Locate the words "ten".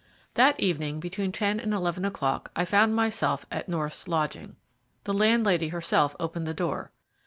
1.31-1.59